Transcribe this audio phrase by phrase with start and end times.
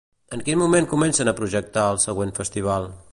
[0.37, 2.93] En quin moment comencen a projectar el següent festival?